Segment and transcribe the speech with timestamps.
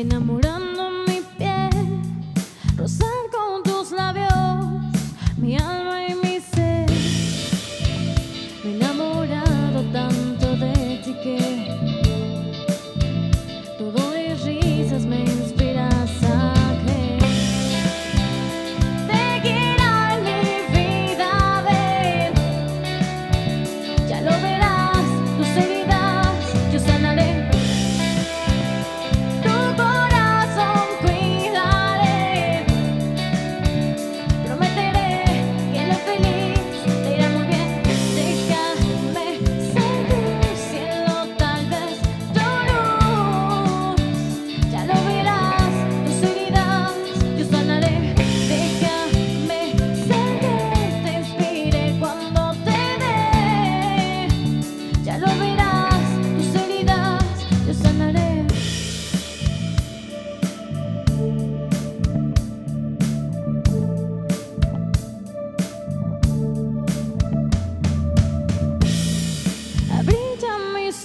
[0.00, 0.39] enamorado.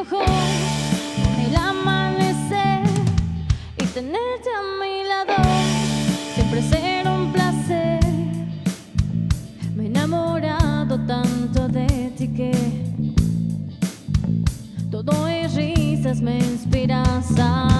[0.00, 0.22] ojos
[1.44, 2.82] el amanecer
[3.76, 5.42] y tenerte a mi lado
[6.34, 8.00] siempre será un placer.
[9.74, 12.52] Me he enamorado tanto de ti que
[14.90, 17.77] todo es risas, me inspiras a.